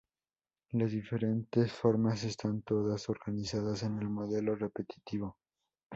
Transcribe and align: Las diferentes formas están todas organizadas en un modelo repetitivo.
Las 0.71 0.89
diferentes 0.93 1.71
formas 1.71 2.23
están 2.23 2.63
todas 2.63 3.07
organizadas 3.07 3.83
en 3.83 3.99
un 4.03 4.11
modelo 4.11 4.55
repetitivo. 4.55 5.37